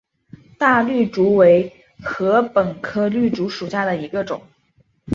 [0.57, 1.71] 大绿竹为
[2.03, 4.41] 禾本科绿竹属下的一个种。